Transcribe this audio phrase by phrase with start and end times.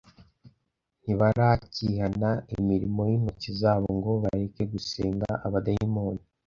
[1.03, 6.23] ntibarakihana imirimo y’intoki zabo ngo bareke gusenga abadayimoni